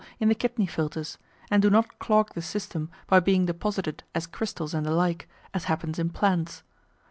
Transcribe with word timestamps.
in 0.19 0.29
the 0.29 0.33
kidney 0.33 0.65
filters, 0.65 1.19
and 1.51 1.61
do 1.61 1.69
not 1.69 1.99
clog 1.99 2.33
the 2.33 2.41
system 2.41 2.89
by 3.05 3.19
being 3.19 3.45
deposited 3.45 4.01
as 4.15 4.25
crystals 4.25 4.73
and 4.73 4.83
the 4.87 4.91
like, 4.91 5.29
as 5.53 5.65
happens 5.65 5.99
in 5.99 6.09
plants. 6.09 6.63